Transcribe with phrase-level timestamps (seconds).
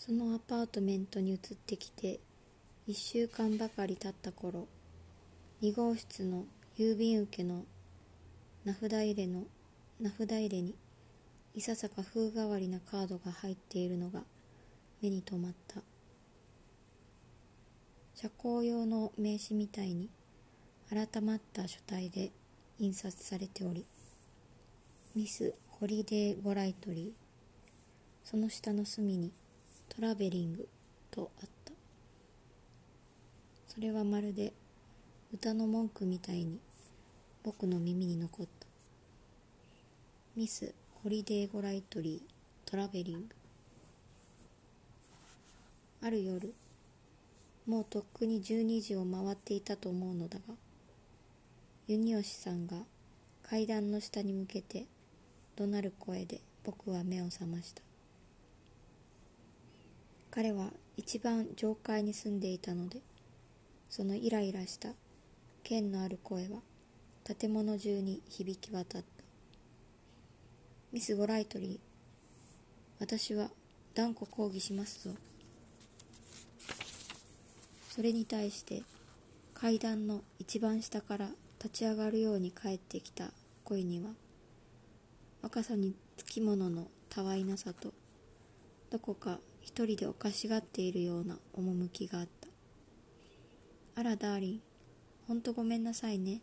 [0.00, 2.20] そのアパートメントに移ってきて
[2.88, 4.66] 1週間ばかり経った頃
[5.62, 6.46] 2号室の
[6.78, 7.64] 郵便受けの
[8.64, 9.42] 名札入れの
[10.00, 10.74] 名札入れに
[11.54, 14.22] いささか風変わりなカードが入っているのが
[15.02, 15.82] 目に留まった。
[18.14, 20.08] 社交用の名刺みたいに
[20.88, 22.30] 改まった書体で
[22.78, 23.84] 印刷されており
[25.14, 27.10] Miss ホリデー・ゴライトリー
[28.24, 29.32] その下の隅に
[29.90, 30.68] traveling
[31.10, 31.72] とあった。
[33.68, 34.52] それはまるで
[35.34, 36.58] 歌の文句みたいに
[37.42, 38.66] 僕の耳に残った。
[40.36, 40.72] Miss
[41.02, 43.26] ホリデー・ゴライトリー・ traveling。
[46.02, 46.54] ある夜
[47.66, 50.54] もうとっくに12時を回っていたと思うのだが
[51.88, 52.76] ユニヨシさんが
[53.42, 54.86] 階段の下に向けて
[55.56, 57.89] 怒鳴る声で僕は目を覚ました。
[60.30, 63.00] 彼は一番上階に住んでいたので
[63.88, 64.90] そのイライラした
[65.64, 66.60] 剣のある声は
[67.24, 69.08] 建物中に響き渡った。
[70.92, 71.78] ミス・ゴライトリー
[72.98, 73.50] 私は
[73.94, 75.14] 断固抗議しますぞ。
[77.88, 78.82] それに対して
[79.54, 81.28] 階段の一番下から
[81.62, 83.32] 立ち上がるように帰ってきた
[83.64, 84.10] 声には
[85.42, 87.92] 若さにつきもののたわいなさと
[88.90, 92.48] どこか一人でおかしがっているような趣があった。
[94.00, 94.60] あらダーリン
[95.26, 96.40] ほんとごめんなさいね。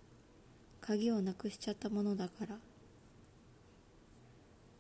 [0.80, 2.58] 鍵をなくしちゃったものだから。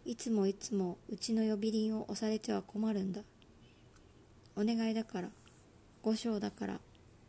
[0.05, 3.21] いつもいつもうちの呼び鈴を押されては困るんだ。
[4.55, 5.29] お願いだから。
[6.01, 6.79] 五章だから。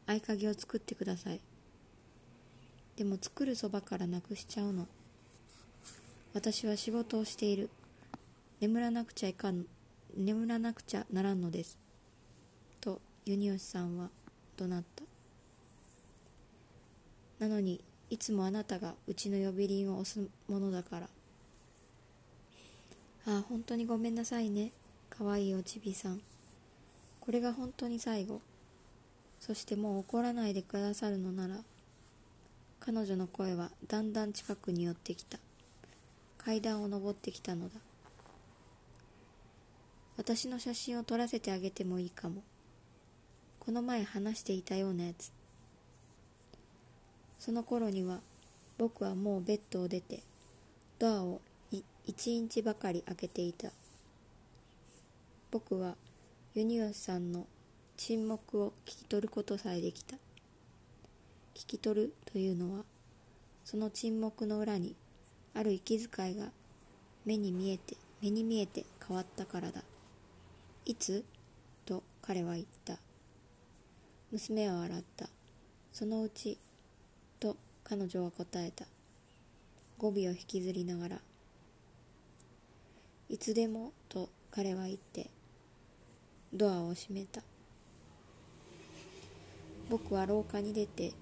[0.06, 1.40] 合鍵を作ってください。
[2.96, 4.86] でも作るそばからなくしちゃうの。
[6.34, 7.70] 私は仕事をしている。
[8.60, 9.66] 眠らなくちゃいかん
[10.16, 11.78] 眠らなくちゃならんのです。
[12.80, 14.10] とユニオシさんは
[14.56, 15.04] 怒鳴った。
[17.38, 21.08] なのにいつもあなたがうちの呼び鈴を押すものだから。
[23.26, 24.72] ああ本当にごめんなさいね。
[25.10, 26.20] かわいいおちびさん。
[27.20, 28.40] これが本当に最後。
[29.40, 31.60] そしてもう怒らないでくださるのなら
[32.80, 35.38] 彼女の声はだんだん近くに寄ってきた。
[36.38, 37.74] 階段を上ってきたのだ。
[40.18, 42.42] 私の写真を撮らせてあげてもいいかも。
[43.60, 45.30] この前話していたようなやつ。
[47.38, 48.18] その頃には
[48.78, 50.24] 僕はもうベッドを出て
[50.98, 51.40] ドアを
[51.72, 53.70] 1インチばかり開けていた。
[55.52, 55.94] 僕は
[56.52, 57.46] ユニオスさんの
[57.96, 60.16] 沈黙を聞き取ることさえできた。
[61.54, 62.84] 聞き取るというのは
[63.64, 64.96] その沈黙の裏に
[65.54, 66.46] ある息遣いが
[67.24, 69.84] 目に見えて目に見えて変わったからだ。
[70.88, 71.22] いつ？
[71.84, 72.96] と彼は言った。
[74.32, 75.28] 娘は笑った。
[75.92, 76.56] そのうち
[77.38, 78.86] と彼女は答えた。
[79.98, 81.18] 語尾を引きずりながら。
[83.28, 85.28] いつでもと彼は言って。
[86.54, 87.42] ドアを閉めた。
[89.90, 91.12] 僕は廊下に出て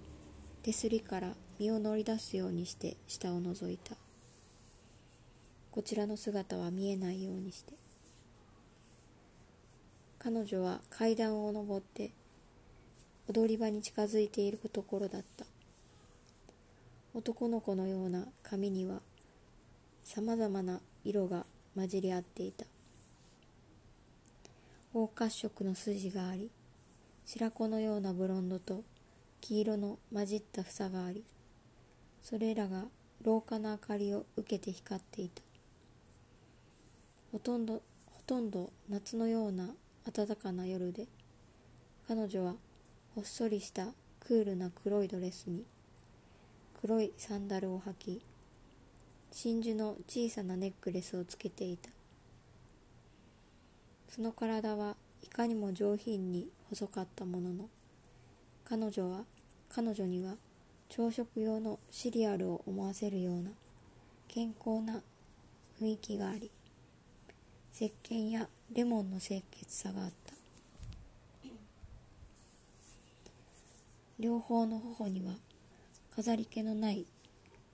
[0.62, 3.96] 手すりから身を乗り出すようにして下を覗いた。
[5.72, 7.72] こちらの姿は見えないようにして。
[10.28, 12.10] 彼女は階段を上って
[13.28, 15.46] 踊り場に近づいているところだった。
[17.14, 19.02] 男の子のような髪には
[20.02, 22.64] さまざまな色が混じり合っていた。
[24.92, 26.50] 黄褐色の筋があり
[27.24, 28.82] 白子のようなブロンドと
[29.40, 31.22] 黄色の混じった房があり
[32.20, 32.86] それらが
[33.22, 35.40] 廊下の明かりを受けて光っていた。
[37.30, 37.74] ほとんど
[38.06, 39.68] ほとんど夏のような
[40.12, 41.06] 暖かな夜で
[42.06, 42.54] 彼女は
[43.14, 43.88] ほっそりした
[44.20, 45.64] クールな黒いドレスに
[46.80, 48.22] 黒いサンダルを履き
[49.32, 51.90] 真珠の小さなネックレスをつけていた。
[54.08, 57.68] その体はいかにも上品に細かったものの
[58.64, 59.24] 彼女は
[59.68, 60.36] 彼女には
[60.88, 63.50] 朝食用のシリアルを思わせるような
[64.28, 65.02] 健康な
[65.80, 66.50] 雰囲気があり
[67.74, 70.34] 石鹸やレモンの清潔さがあった。
[74.18, 75.34] 両方の頬には
[76.14, 77.06] 飾り気のない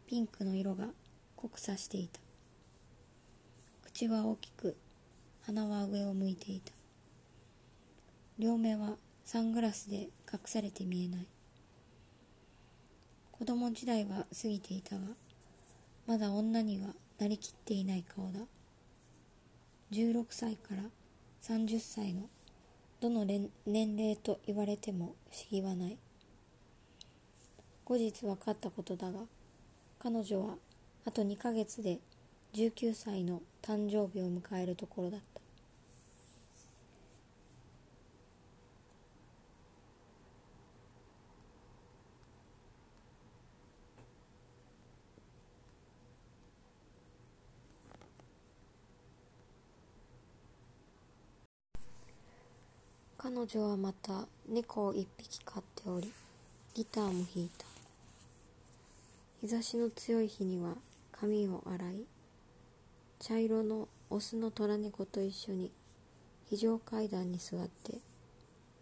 [0.06, 0.88] ピンクの色が
[1.36, 2.20] 濃くさしていた。
[3.84, 4.76] 口は大きく
[5.46, 6.72] 鼻は上を向いていた。
[8.38, 11.26] 両目はサングラスで隠されて見えない。
[13.30, 15.02] 子供時代は過ぎていたが
[16.06, 18.40] まだ女にはなりきっていない顔だ。
[19.92, 20.84] 16歳から
[21.42, 22.22] 30歳の
[23.02, 25.98] どの年齢と言われても不思議はない。
[27.84, 29.20] 後日分かったことだが
[29.98, 30.54] 彼女は
[31.04, 31.98] あと2ヶ月で
[32.54, 35.41] 19歳の誕生日を迎えるところだった。
[53.22, 56.12] 彼女はまた猫を一匹飼っており
[56.74, 57.64] ギターも弾いた。
[59.40, 60.74] 日差しの強い日には
[61.12, 62.04] 髪を洗い
[63.20, 65.70] 茶色のオスの虎猫と一緒に
[66.50, 67.98] 非常階段に座って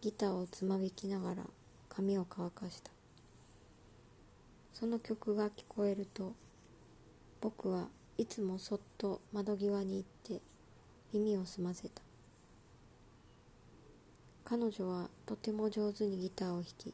[0.00, 1.42] ギターをつまびきながら
[1.90, 2.90] 髪を乾かした。
[4.72, 6.32] その曲が聞こえると
[7.42, 10.42] 僕はいつもそっと窓際に行って
[11.12, 12.00] 耳を澄ませた。
[14.50, 16.92] 彼女はとても上手にギターを弾き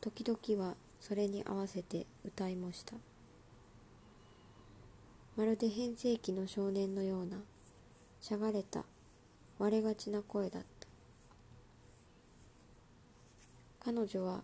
[0.00, 2.94] 時々はそれに合わせて歌いもした。
[5.36, 7.38] まるで変声期の少年のような
[8.20, 8.84] しゃがれた
[9.58, 10.86] 割れがちな声だった。
[13.90, 14.42] 彼女は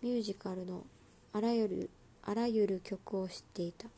[0.00, 0.86] ミュージカルの
[1.34, 1.90] あらゆる
[2.22, 3.88] あらゆる曲を知っていた。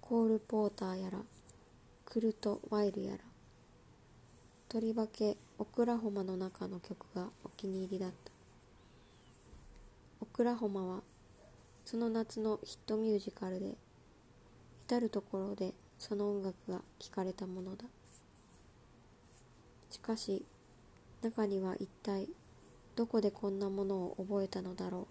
[0.00, 1.18] コール・ポーターやら
[2.04, 3.18] クルト・ワイルやら
[4.70, 8.30] とりわけオクラホマの中の曲がお気に入りだった。
[10.20, 11.00] オクラホマは
[11.86, 13.76] その夏のヒットミュージカルで
[14.86, 17.86] 至る所でその音楽が聴かれたものだ。
[19.90, 20.44] しかし
[21.22, 22.28] 中には一体
[22.94, 25.08] どこでこんなものを覚えたのだろ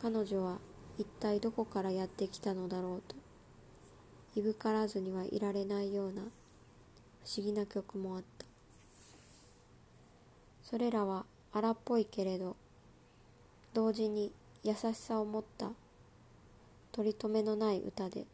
[0.00, 0.02] う。
[0.02, 0.56] 彼女は
[0.96, 3.16] 一体どこからやってきたのだろうと
[4.34, 6.22] いぶからずにはいられないような
[7.24, 8.46] 不思議な曲もあった。
[10.62, 12.56] それらは荒っぽいけれど
[13.74, 14.32] 同時に
[14.64, 15.70] 優しさを持った
[16.92, 18.24] 取り留めのない歌で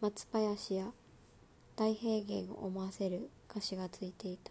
[0.00, 0.86] 松林や
[1.76, 4.50] 大平原を思わせる歌詞がついていた。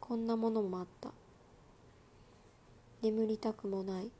[0.00, 1.10] こんなものもあった。
[3.02, 4.10] 眠りたくもない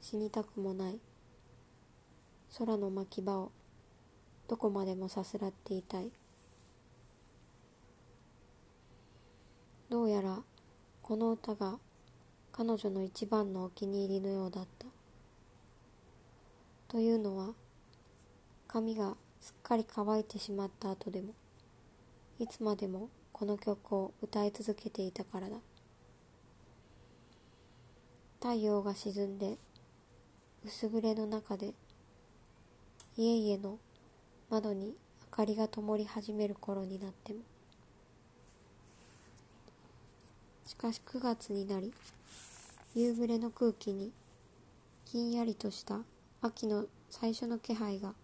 [0.00, 0.98] 死にたくもない
[2.58, 3.52] 空の巻き場を
[4.48, 6.12] どこまでもさすらっていたい。
[9.88, 10.42] どうやら
[11.02, 11.78] この歌が
[12.52, 14.86] 彼女の一番のお気に入りのようだった。
[16.88, 17.54] というのは
[18.68, 21.34] 髪がすっかり乾いてしまった後でも
[22.38, 25.56] いつまでもこの曲を歌い続けていたからだ。
[28.40, 29.56] 太陽が沈んで
[30.64, 31.74] 薄暮れの中で
[33.16, 33.78] 家々の
[34.50, 34.94] 窓に
[35.30, 37.40] 明かりが灯り始める頃になっても
[40.66, 41.92] しかし9月になり
[42.94, 44.12] 夕暮れの空気に
[45.04, 46.00] ひんやりとした
[46.42, 48.14] 秋の最初の気配が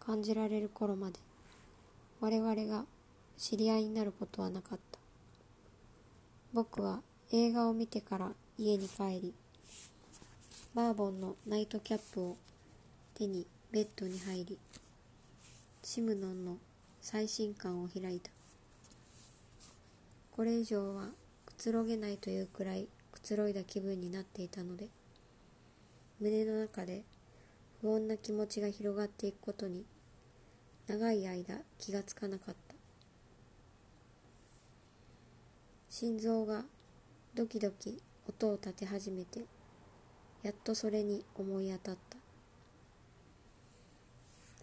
[0.00, 1.18] 感じられる頃まで
[2.20, 2.84] 我々が
[3.36, 4.98] 知り合いになることはなかった。
[6.56, 7.00] 僕は
[7.32, 9.34] 映画を見てから家に帰り
[10.74, 12.36] バーボンのナイトキャップを
[13.14, 14.58] 手にベッドに入り
[15.88, 16.56] シムノンの
[17.00, 18.32] 最新刊を開いた。
[20.32, 21.10] これ以上は
[21.44, 24.88] くつろげないというくらいくつろいだ気分になっていたので
[26.20, 27.04] 胸の中で
[27.80, 29.84] 不穏な気持ちが広がっていくことに
[30.88, 32.74] 長い間気がつかなかった。
[35.88, 36.64] 心臓が
[37.36, 39.44] ドキドキ音を立て始めて
[40.42, 42.25] やっとそれに思い当たった。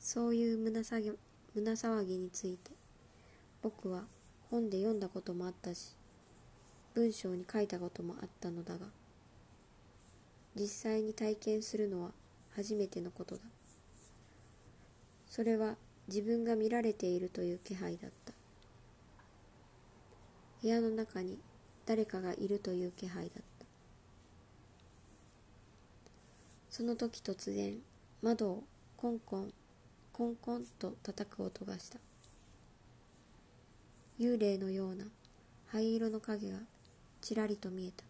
[0.04, 1.12] そういう胸騒ぎ
[1.56, 2.72] 胸騒ぎについて
[3.62, 4.04] 僕は
[4.52, 5.96] 本で読んだこともあったし
[6.94, 8.88] 文章に書いたこともあったのだが
[10.56, 12.12] 実際に体験するのは
[12.54, 13.42] 初めてのことだ。
[15.26, 18.34] それは自分が見られているという気配だった。
[20.62, 21.40] 部屋の中に
[21.88, 23.66] 誰かがいるという気配だった。
[26.70, 27.78] その時突然
[28.22, 28.64] 窓を
[28.96, 29.54] コンコン
[30.14, 31.98] コンコンと叩く音がした。
[34.20, 35.06] 幽霊のような
[35.66, 36.60] 灰色の影が
[37.20, 38.04] ちらりと見えた。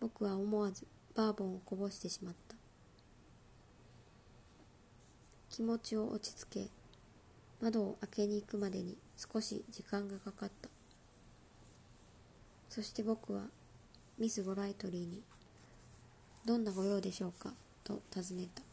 [0.00, 2.56] 僕は思わずバーボンをこぼしてしまった。
[5.50, 6.68] 気持ちを落ち着け
[7.60, 10.70] 窓を開けに行くまでに少し時間がかかった。
[12.70, 13.42] そして僕は
[14.16, 15.22] ミス・ゴライトリーに
[16.46, 17.52] 「どんなご用でしょうか?」
[17.84, 18.69] と尋ねた。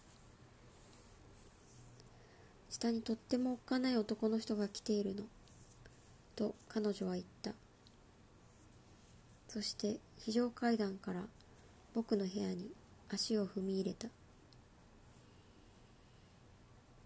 [2.79, 5.23] 下にとってもおっかない男の人が来ているの。
[6.35, 7.53] と彼女は言った。
[9.47, 11.23] そして非常階段から
[11.95, 12.69] 僕の部屋に
[13.09, 14.09] 足を踏み入れた。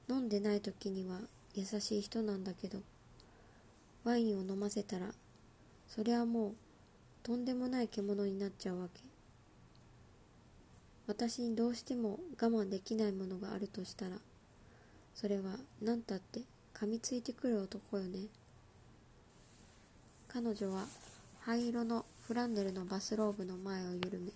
[0.10, 1.22] 飲んでない時には
[1.56, 2.80] 優しい人なんだけど
[4.04, 5.14] ワインを飲ませたら
[5.88, 6.54] それはもう
[7.24, 9.00] とんでもない獣になっちゃうわけ。
[11.08, 14.18] 私にどうしても我慢できないものがあるとしたら
[15.14, 16.42] それは何たって
[16.74, 18.28] 噛みついてくる男よね。
[20.28, 20.86] 彼女は
[21.42, 24.32] 灰色のフランネルのバスローブの前を緩め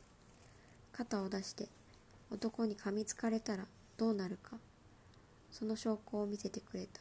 [0.92, 1.70] 肩を出して
[2.32, 3.66] 男に噛みつかれたら
[3.98, 4.58] どうなるか
[5.52, 7.00] その証拠を見せてくれた。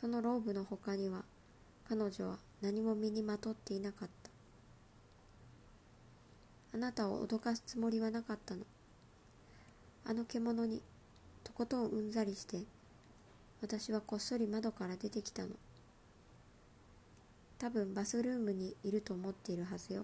[0.00, 1.24] そのローブの他には
[1.88, 4.30] 彼女は何も身にまとっていなかった。
[6.74, 8.62] あなたを脅かすつもりはなかったの。
[10.04, 10.80] あの獣に
[11.58, 12.62] ことんうんざりして
[13.60, 15.48] 私はこっそり窓から出てきたの。
[17.58, 20.02] 多分バスルームにいると思っているはずよ。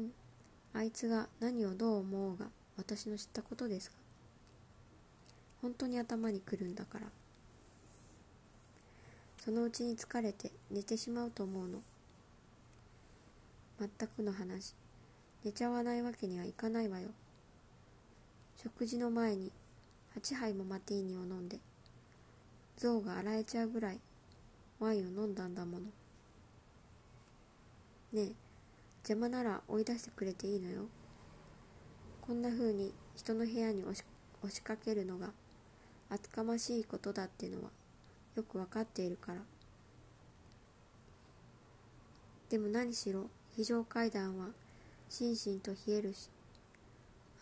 [0.00, 0.10] ん。
[0.72, 2.46] あいつが何をどう思おうが
[2.78, 3.94] 私の知ったことですが
[5.60, 7.06] 本当に頭にくるんだから。
[9.44, 11.82] そのうちに疲れて寝てしまうと思うの。
[13.78, 14.74] 全くの話。
[15.44, 17.10] 寝ちゃわないわけにはいかないわよ。
[18.62, 19.52] 食事の前に
[20.18, 21.58] 8杯もマティーニを飲んで
[22.76, 24.00] 象が洗えちゃうぐらい
[24.78, 25.84] ワインを飲んだんだもの。
[28.12, 28.32] ねえ
[29.08, 30.82] 邪魔なら追い出してくれていいのよ。
[32.20, 34.04] こんな風に人の部屋に押し
[34.42, 35.30] 押しかけるのが
[36.10, 37.70] 厚かましいことだってのは
[38.34, 39.40] よくわかっているから。
[42.50, 44.48] でも何しろ非常階段は
[45.08, 46.28] 心身と冷えるし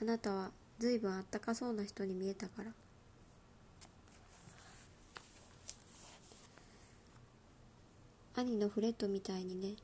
[0.00, 2.72] あなたはずいぶんあったかそうな人に見えたから。
[8.36, 9.76] 兄のフレッドみたいにね。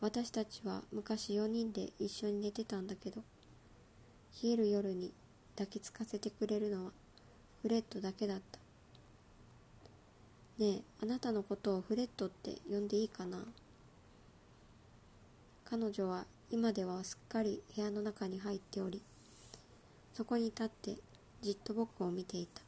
[0.00, 3.22] 私たちは昔4人で一緒に寝てたんだけど
[4.42, 5.12] 冷える夜に
[5.56, 6.92] 抱きつかせてくれるのは
[7.60, 8.58] フレッドだけだった。
[10.56, 13.38] ねえあなたのことをフレッドって呼んでいいかな？
[15.64, 19.02] 彼女は今ではすっかり部屋の中に入っており
[20.20, 20.96] そこに立って
[21.40, 22.60] じっと僕を見ていた。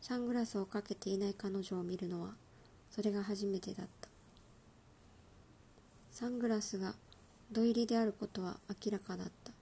[0.00, 2.30] サングラスをかけていない彼女を見るのは
[2.90, 4.08] それが初めてだった。
[6.10, 6.94] サングラスが
[7.52, 9.52] 土入りであることは明らかだった。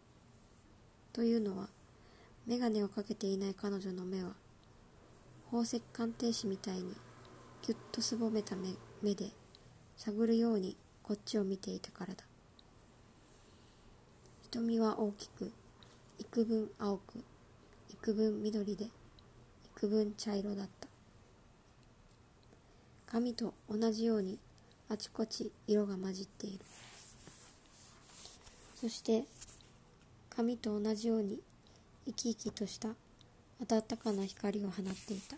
[1.13, 1.71] というのは
[2.47, 4.31] 眼鏡をかけていない彼女の目は
[5.47, 6.95] 宝石鑑定士みたいに
[7.63, 8.69] ぎゅっとすぼめた目
[9.03, 9.31] 目で
[9.97, 12.23] 探るようにこっちを見ていたからだ。
[14.53, 15.51] 瞳は大きく
[16.19, 17.25] 幾分青く
[17.91, 18.87] 幾分緑で
[19.77, 20.89] 幾分茶色だった。
[23.07, 24.39] 髪と同じように
[24.89, 26.59] あちこち色が混じっている。
[28.81, 29.25] そして
[30.31, 31.41] 髪と同じように
[32.07, 32.91] 生き生きとした
[33.67, 35.37] 暖かな光を放っていた。